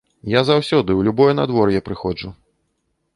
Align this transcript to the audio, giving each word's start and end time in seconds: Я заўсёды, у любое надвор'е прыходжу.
Я 0.35 0.41
заўсёды, 0.45 0.95
у 1.01 1.05
любое 1.07 1.33
надвор'е 1.39 1.83
прыходжу. 1.91 2.33